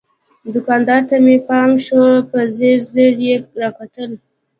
[0.53, 4.11] دوکاندار ته مې پام شو، په ځیر ځیر یې را کتل.